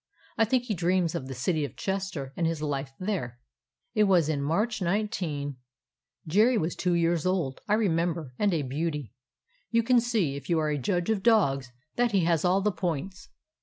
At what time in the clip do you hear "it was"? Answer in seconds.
3.93-4.29